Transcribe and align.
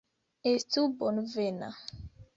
Estu 0.51 0.85
bonvena! 1.03 1.73